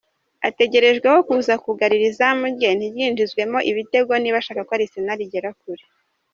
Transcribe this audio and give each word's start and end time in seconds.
Ategerejweho 0.47 1.17
kuza 1.27 1.53
kugarira 1.65 2.03
izamu 2.11 2.45
rye 2.55 2.69
ntiryinjizwemo 2.77 3.59
igitego 3.69 4.11
niba 4.17 4.37
ashaka 4.39 4.61
ko 4.67 4.71
Arsenal 4.75 5.19
igera 5.25 5.49
kure. 5.61 5.85